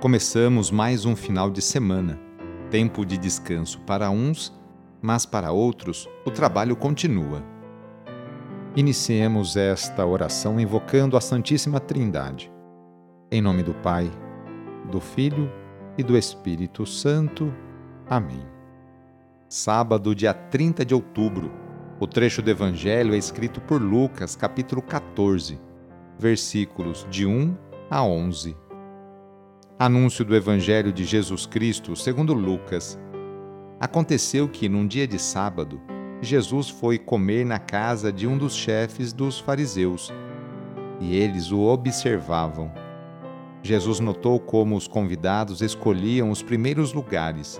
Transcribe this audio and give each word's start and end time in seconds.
Começamos 0.00 0.70
mais 0.70 1.04
um 1.04 1.14
final 1.14 1.50
de 1.50 1.60
semana, 1.60 2.18
tempo 2.70 3.04
de 3.04 3.18
descanso 3.18 3.78
para 3.82 4.08
uns, 4.10 4.50
mas 5.02 5.26
para 5.26 5.52
outros 5.52 6.08
o 6.24 6.30
trabalho 6.30 6.74
continua. 6.74 7.44
Iniciemos 8.74 9.58
esta 9.58 10.06
oração 10.06 10.58
invocando 10.58 11.18
a 11.18 11.20
Santíssima 11.20 11.78
Trindade. 11.78 12.50
Em 13.30 13.42
nome 13.42 13.62
do 13.62 13.74
Pai, 13.74 14.10
do 14.90 15.02
Filho 15.02 15.52
e 15.98 16.02
do 16.02 16.16
Espírito 16.16 16.86
Santo. 16.86 17.52
Amém. 18.08 18.46
Sábado, 19.50 20.14
dia 20.14 20.32
30 20.32 20.82
de 20.82 20.94
outubro. 20.94 21.52
O 22.00 22.06
trecho 22.06 22.40
do 22.40 22.48
Evangelho 22.48 23.12
é 23.12 23.18
escrito 23.18 23.60
por 23.60 23.82
Lucas, 23.82 24.34
capítulo 24.34 24.80
14, 24.80 25.60
versículos 26.18 27.06
de 27.10 27.26
1 27.26 27.54
a 27.90 28.02
11. 28.02 28.69
Anúncio 29.82 30.26
do 30.26 30.36
Evangelho 30.36 30.92
de 30.92 31.06
Jesus 31.06 31.46
Cristo 31.46 31.96
segundo 31.96 32.34
Lucas. 32.34 32.98
Aconteceu 33.80 34.46
que, 34.46 34.68
num 34.68 34.86
dia 34.86 35.08
de 35.08 35.18
sábado, 35.18 35.80
Jesus 36.20 36.68
foi 36.68 36.98
comer 36.98 37.46
na 37.46 37.58
casa 37.58 38.12
de 38.12 38.26
um 38.26 38.36
dos 38.36 38.54
chefes 38.54 39.10
dos 39.10 39.38
fariseus, 39.38 40.12
e 41.00 41.16
eles 41.16 41.50
o 41.50 41.60
observavam. 41.60 42.70
Jesus 43.62 44.00
notou 44.00 44.38
como 44.38 44.76
os 44.76 44.86
convidados 44.86 45.62
escolhiam 45.62 46.30
os 46.30 46.42
primeiros 46.42 46.92
lugares. 46.92 47.58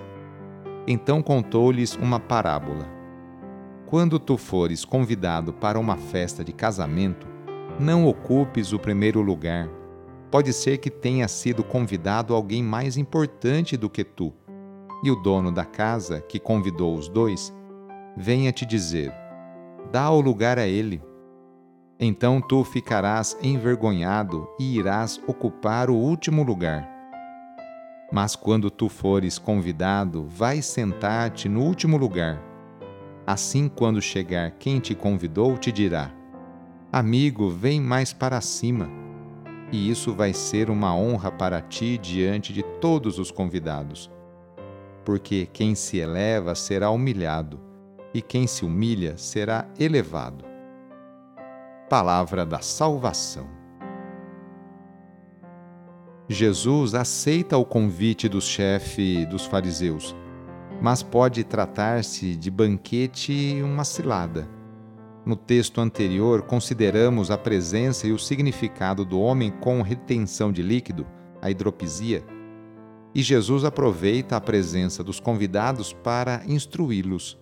Então 0.86 1.22
contou-lhes 1.22 1.96
uma 1.96 2.20
parábola. 2.20 2.86
Quando 3.86 4.18
tu 4.18 4.36
fores 4.36 4.84
convidado 4.84 5.54
para 5.54 5.80
uma 5.80 5.96
festa 5.96 6.44
de 6.44 6.52
casamento, 6.52 7.26
não 7.78 8.06
ocupes 8.06 8.74
o 8.74 8.78
primeiro 8.78 9.22
lugar 9.22 9.79
Pode 10.30 10.52
ser 10.52 10.78
que 10.78 10.90
tenha 10.90 11.26
sido 11.26 11.64
convidado 11.64 12.34
alguém 12.34 12.62
mais 12.62 12.96
importante 12.96 13.76
do 13.76 13.90
que 13.90 14.04
tu, 14.04 14.32
e 15.02 15.10
o 15.10 15.16
dono 15.16 15.50
da 15.50 15.64
casa, 15.64 16.20
que 16.20 16.38
convidou 16.38 16.94
os 16.94 17.08
dois, 17.08 17.52
venha 18.16 18.52
te 18.52 18.64
dizer: 18.64 19.12
dá 19.90 20.08
o 20.08 20.20
lugar 20.20 20.56
a 20.56 20.68
ele. 20.68 21.02
Então 21.98 22.40
tu 22.40 22.62
ficarás 22.62 23.36
envergonhado 23.42 24.48
e 24.58 24.78
irás 24.78 25.20
ocupar 25.26 25.90
o 25.90 25.96
último 25.96 26.44
lugar. 26.44 26.88
Mas 28.12 28.36
quando 28.36 28.70
tu 28.70 28.88
fores 28.88 29.36
convidado, 29.36 30.26
vai 30.28 30.62
sentar-te 30.62 31.48
no 31.48 31.60
último 31.60 31.96
lugar. 31.96 32.40
Assim, 33.26 33.68
quando 33.68 34.00
chegar 34.00 34.52
quem 34.52 34.78
te 34.78 34.94
convidou, 34.94 35.58
te 35.58 35.72
dirá: 35.72 36.12
Amigo, 36.92 37.50
vem 37.50 37.80
mais 37.80 38.12
para 38.12 38.40
cima 38.40 39.09
e 39.72 39.90
isso 39.90 40.12
vai 40.14 40.32
ser 40.32 40.68
uma 40.70 40.94
honra 40.94 41.30
para 41.30 41.60
ti 41.60 41.96
diante 41.96 42.52
de 42.52 42.62
todos 42.80 43.18
os 43.18 43.30
convidados. 43.30 44.10
Porque 45.04 45.46
quem 45.52 45.74
se 45.74 45.98
eleva 45.98 46.54
será 46.54 46.90
humilhado, 46.90 47.60
e 48.12 48.20
quem 48.20 48.46
se 48.46 48.64
humilha 48.64 49.16
será 49.16 49.66
elevado. 49.78 50.44
Palavra 51.88 52.44
da 52.44 52.60
Salvação. 52.60 53.48
Jesus 56.28 56.94
aceita 56.94 57.56
o 57.56 57.64
convite 57.64 58.28
do 58.28 58.40
chefe 58.40 59.26
dos 59.26 59.46
fariseus, 59.46 60.14
mas 60.80 61.02
pode 61.02 61.42
tratar-se 61.42 62.36
de 62.36 62.50
banquete 62.50 63.60
uma 63.62 63.84
cilada 63.84 64.59
no 65.24 65.36
texto 65.36 65.80
anterior, 65.80 66.42
consideramos 66.42 67.30
a 67.30 67.38
presença 67.38 68.06
e 68.06 68.12
o 68.12 68.18
significado 68.18 69.04
do 69.04 69.20
homem 69.20 69.50
com 69.50 69.82
retenção 69.82 70.50
de 70.50 70.62
líquido, 70.62 71.06
a 71.42 71.50
hidropisia, 71.50 72.24
e 73.14 73.22
Jesus 73.22 73.64
aproveita 73.64 74.36
a 74.36 74.40
presença 74.40 75.02
dos 75.02 75.18
convidados 75.18 75.92
para 75.92 76.42
instruí-los. 76.46 77.38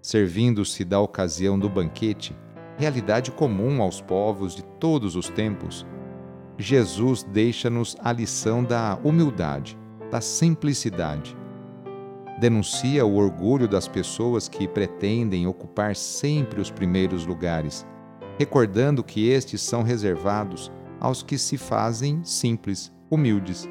Servindo-se 0.00 0.84
da 0.84 0.98
ocasião 0.98 1.58
do 1.58 1.68
banquete, 1.68 2.34
realidade 2.78 3.30
comum 3.30 3.82
aos 3.82 4.00
povos 4.00 4.54
de 4.54 4.64
todos 4.64 5.16
os 5.16 5.28
tempos, 5.28 5.86
Jesus 6.56 7.22
deixa-nos 7.22 7.96
a 8.00 8.12
lição 8.12 8.62
da 8.62 8.98
humildade, 9.02 9.78
da 10.10 10.20
simplicidade, 10.20 11.36
denuncia 12.40 13.04
o 13.04 13.16
orgulho 13.16 13.68
das 13.68 13.86
pessoas 13.86 14.48
que 14.48 14.66
pretendem 14.66 15.46
ocupar 15.46 15.94
sempre 15.94 16.58
os 16.58 16.70
primeiros 16.70 17.26
lugares, 17.26 17.86
recordando 18.38 19.04
que 19.04 19.28
estes 19.28 19.60
são 19.60 19.82
reservados 19.82 20.72
aos 20.98 21.22
que 21.22 21.36
se 21.36 21.58
fazem 21.58 22.24
simples, 22.24 22.90
humildes. 23.10 23.68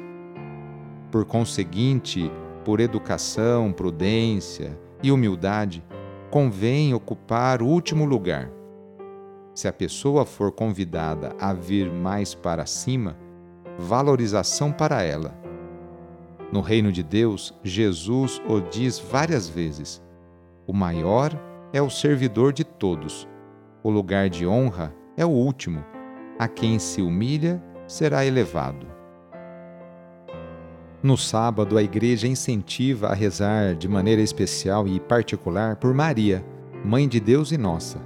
Por 1.10 1.24
conseguinte, 1.24 2.30
por 2.64 2.78
educação, 2.78 3.72
prudência 3.72 4.78
e 5.02 5.10
humildade, 5.10 5.84
convém 6.30 6.94
ocupar 6.94 7.62
o 7.62 7.66
último 7.66 8.04
lugar. 8.04 8.48
Se 9.52 9.66
a 9.66 9.72
pessoa 9.72 10.24
for 10.24 10.52
convidada 10.52 11.34
a 11.40 11.52
vir 11.52 11.90
mais 11.90 12.36
para 12.36 12.64
cima, 12.66 13.18
valorização 13.76 14.70
para 14.70 15.02
ela 15.02 15.39
no 16.52 16.60
reino 16.60 16.90
de 16.90 17.02
Deus, 17.02 17.54
Jesus 17.62 18.40
o 18.48 18.60
diz 18.60 18.98
várias 18.98 19.48
vezes: 19.48 20.02
o 20.66 20.72
maior 20.72 21.32
é 21.72 21.80
o 21.80 21.90
servidor 21.90 22.52
de 22.52 22.64
todos, 22.64 23.28
o 23.82 23.90
lugar 23.90 24.28
de 24.28 24.46
honra 24.46 24.94
é 25.16 25.24
o 25.24 25.30
último, 25.30 25.84
a 26.38 26.48
quem 26.48 26.78
se 26.78 27.00
humilha 27.02 27.62
será 27.86 28.24
elevado. 28.24 28.86
No 31.02 31.16
sábado, 31.16 31.78
a 31.78 31.82
igreja 31.82 32.26
incentiva 32.26 33.08
a 33.08 33.14
rezar 33.14 33.74
de 33.74 33.88
maneira 33.88 34.20
especial 34.20 34.86
e 34.86 35.00
particular 35.00 35.76
por 35.76 35.94
Maria, 35.94 36.44
Mãe 36.84 37.08
de 37.08 37.20
Deus 37.20 37.52
e 37.52 37.58
nossa. 37.58 37.98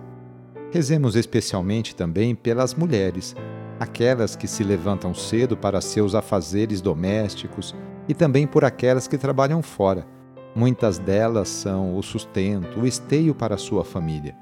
Rezemos 0.73 1.17
especialmente 1.17 1.95
também 1.95 2.35
pelas 2.35 2.75
mulheres, 2.75 3.35
aquelas 3.79 4.35
que 4.37 4.47
se 4.47 4.65
levantam 4.65 5.15
cedo 5.15 5.57
para 5.57 5.81
seus 5.81 6.15
afazeres 6.15 6.81
domésticos, 6.81 7.75
e 8.09 8.15
também 8.15 8.47
por 8.47 8.65
aquelas 8.65 9.09
que 9.09 9.19
trabalham 9.19 9.63
fora. 9.63 10.07
Muitas 10.55 10.99
delas 10.99 11.49
são 11.49 11.97
o 11.97 12.03
sustento, 12.03 12.81
o 12.81 12.87
esteio 12.87 13.35
para 13.35 13.57
sua 13.57 13.85
família. 13.85 14.37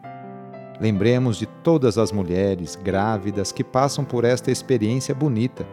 Lembremos 0.81 1.37
de 1.37 1.47
todas 1.47 1.97
as 1.97 2.13
mulheres 2.13 2.77
grávidas 2.77 3.53
que 3.53 3.63
passam 3.63 4.05
por 4.05 4.25
esta 4.25 4.51
experiência 4.51 5.15
bonita. 5.15 5.67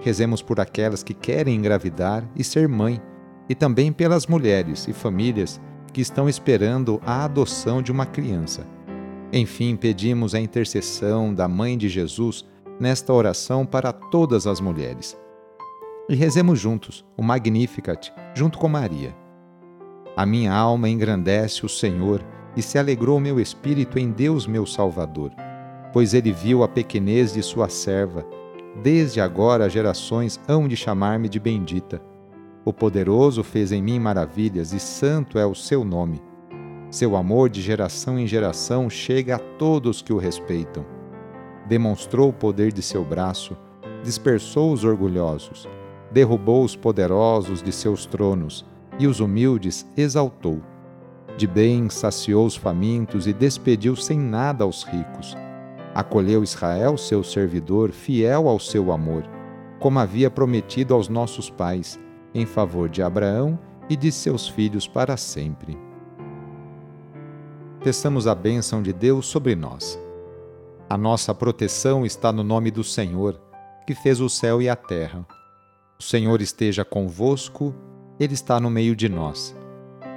Rezemos 0.00 0.40
por 0.42 0.60
aquelas 0.60 1.02
que 1.02 1.12
querem 1.12 1.56
engravidar 1.56 2.24
e 2.36 2.44
ser 2.44 2.68
mãe, 2.68 3.00
e 3.48 3.54
também 3.54 3.92
pelas 3.92 4.26
mulheres 4.26 4.86
e 4.88 4.92
famílias 4.92 5.60
que 5.92 6.00
estão 6.00 6.28
esperando 6.28 7.00
a 7.04 7.24
adoção 7.24 7.82
de 7.82 7.92
uma 7.92 8.06
criança. 8.06 8.66
Enfim, 9.32 9.76
pedimos 9.76 10.34
a 10.34 10.40
intercessão 10.40 11.34
da 11.34 11.48
Mãe 11.48 11.76
de 11.76 11.88
Jesus 11.88 12.44
nesta 12.78 13.12
oração 13.12 13.66
para 13.66 13.92
todas 13.92 14.46
as 14.46 14.60
mulheres. 14.60 15.16
E 16.06 16.14
rezemos 16.14 16.60
juntos 16.60 17.02
o 17.16 17.22
Magnificat, 17.22 18.12
junto 18.34 18.58
com 18.58 18.68
Maria. 18.68 19.16
A 20.14 20.26
minha 20.26 20.52
alma 20.52 20.86
engrandece 20.86 21.64
o 21.64 21.68
Senhor 21.68 22.22
e 22.54 22.60
se 22.60 22.78
alegrou 22.78 23.18
meu 23.18 23.40
espírito 23.40 23.98
em 23.98 24.10
Deus 24.10 24.46
meu 24.46 24.66
Salvador, 24.66 25.32
pois 25.94 26.12
ele 26.12 26.30
viu 26.30 26.62
a 26.62 26.68
pequenez 26.68 27.32
de 27.32 27.42
sua 27.42 27.70
serva. 27.70 28.22
Desde 28.82 29.18
agora 29.18 29.70
gerações 29.70 30.38
hão 30.46 30.68
de 30.68 30.76
chamar-me 30.76 31.26
de 31.26 31.40
bendita. 31.40 32.02
O 32.66 32.72
poderoso 32.72 33.42
fez 33.42 33.72
em 33.72 33.82
mim 33.82 33.98
maravilhas 33.98 34.74
e 34.74 34.80
santo 34.80 35.38
é 35.38 35.46
o 35.46 35.54
seu 35.54 35.86
nome. 35.86 36.20
Seu 36.90 37.16
amor 37.16 37.48
de 37.48 37.62
geração 37.62 38.18
em 38.18 38.26
geração 38.26 38.90
chega 38.90 39.36
a 39.36 39.38
todos 39.38 40.02
que 40.02 40.12
o 40.12 40.18
respeitam. 40.18 40.84
Demonstrou 41.66 42.28
o 42.28 42.32
poder 42.32 42.74
de 42.74 42.82
seu 42.82 43.02
braço, 43.02 43.56
dispersou 44.02 44.70
os 44.70 44.84
orgulhosos 44.84 45.66
derrubou 46.14 46.64
os 46.64 46.76
poderosos 46.76 47.60
de 47.60 47.72
seus 47.72 48.06
tronos 48.06 48.64
e 49.00 49.06
os 49.08 49.18
humildes 49.18 49.84
exaltou. 49.96 50.62
De 51.36 51.44
bem 51.44 51.90
saciou 51.90 52.46
os 52.46 52.54
famintos 52.54 53.26
e 53.26 53.32
despediu 53.32 53.96
sem 53.96 54.16
nada 54.16 54.62
aos 54.62 54.84
ricos. 54.84 55.36
Acolheu 55.92 56.44
Israel, 56.44 56.96
seu 56.96 57.24
servidor, 57.24 57.90
fiel 57.90 58.48
ao 58.48 58.60
seu 58.60 58.92
amor, 58.92 59.24
como 59.80 59.98
havia 59.98 60.30
prometido 60.30 60.94
aos 60.94 61.08
nossos 61.08 61.50
pais, 61.50 61.98
em 62.32 62.46
favor 62.46 62.88
de 62.88 63.02
Abraão 63.02 63.58
e 63.90 63.96
de 63.96 64.12
seus 64.12 64.48
filhos 64.48 64.86
para 64.86 65.16
sempre. 65.16 65.76
Peçamos 67.82 68.28
a 68.28 68.34
bênção 68.36 68.80
de 68.80 68.92
Deus 68.92 69.26
sobre 69.26 69.56
nós. 69.56 70.00
A 70.88 70.96
nossa 70.96 71.34
proteção 71.34 72.06
está 72.06 72.30
no 72.32 72.44
nome 72.44 72.70
do 72.70 72.84
Senhor, 72.84 73.40
que 73.84 73.96
fez 73.96 74.20
o 74.20 74.28
céu 74.28 74.62
e 74.62 74.68
a 74.68 74.76
terra. 74.76 75.26
Senhor 76.04 76.42
esteja 76.42 76.84
convosco, 76.84 77.74
Ele 78.20 78.34
está 78.34 78.60
no 78.60 78.68
meio 78.68 78.94
de 78.94 79.08
nós. 79.08 79.56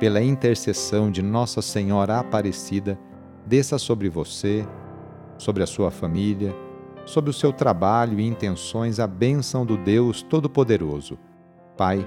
Pela 0.01 0.22
intercessão 0.22 1.10
de 1.10 1.22
Nossa 1.22 1.62
Senhora 1.62 2.19
Aparecida, 2.19 3.00
desça 3.45 3.80
sobre 3.80 4.10
você, 4.10 4.68
sobre 5.38 5.63
a 5.63 5.66
sua 5.66 5.89
família, 5.89 6.54
sobre 7.06 7.30
o 7.30 7.34
seu 7.34 7.54
trabalho 7.54 8.19
e 8.19 8.28
intenções 8.28 9.00
a 9.00 9.07
bênção 9.07 9.66
do 9.66 9.78
Deus 9.78 10.22
Todo-Poderoso, 10.22 11.18
Pai, 11.78 12.06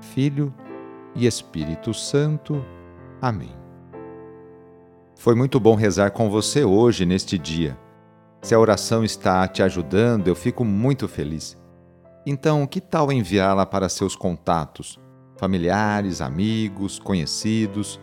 Filho 0.00 0.54
e 1.16 1.26
Espírito 1.26 1.92
Santo. 1.92 2.64
Amém. 3.20 3.56
Foi 5.16 5.34
muito 5.34 5.58
bom 5.58 5.74
rezar 5.74 6.12
com 6.12 6.30
você 6.30 6.62
hoje, 6.62 7.04
neste 7.04 7.36
dia. 7.36 7.76
Se 8.40 8.54
a 8.54 8.60
oração 8.60 9.02
está 9.02 9.48
te 9.48 9.64
ajudando, 9.64 10.28
eu 10.28 10.36
fico 10.36 10.64
muito 10.64 11.08
feliz. 11.08 11.58
Então, 12.30 12.66
que 12.66 12.78
tal 12.78 13.10
enviá-la 13.10 13.64
para 13.64 13.88
seus 13.88 14.14
contatos, 14.14 15.00
familiares, 15.38 16.20
amigos, 16.20 16.98
conhecidos? 16.98 17.98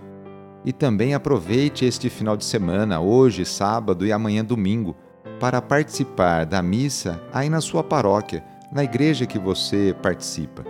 E 0.66 0.74
também 0.74 1.14
aproveite 1.14 1.86
este 1.86 2.10
final 2.10 2.36
de 2.36 2.44
semana, 2.44 3.00
hoje, 3.00 3.46
sábado 3.46 4.04
e 4.04 4.12
amanhã, 4.12 4.44
domingo, 4.44 4.96
para 5.40 5.62
participar 5.62 6.44
da 6.44 6.60
missa 6.60 7.22
aí 7.32 7.52
na 7.52 7.62
sua 7.62 7.84
paróquia, 7.84 8.44
na 8.72 8.84
igreja 8.84 9.28
que 9.28 9.38
você 9.38 9.96
participa. 10.02 10.66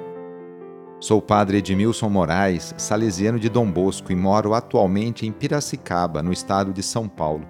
Sou 1.00 1.20
o 1.20 1.22
padre 1.22 1.60
Edmilson 1.60 2.10
Moraes, 2.10 2.76
salesiano 2.78 3.40
de 3.40 3.48
Dom 3.48 3.72
Bosco 3.72 4.12
e 4.12 4.18
moro 4.18 4.54
atualmente 4.54 5.26
em 5.26 5.32
Piracicaba, 5.32 6.22
no 6.22 6.34
estado 6.34 6.74
de 6.74 6.84
São 6.84 7.08
Paulo. 7.08 7.48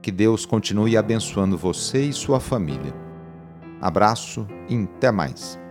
Que 0.00 0.10
Deus 0.10 0.46
continue 0.46 0.96
abençoando 0.96 1.58
você 1.58 2.04
e 2.04 2.12
sua 2.14 2.40
família. 2.40 3.05
Abraço 3.80 4.46
e 4.68 4.76
até 4.76 5.10
mais. 5.10 5.65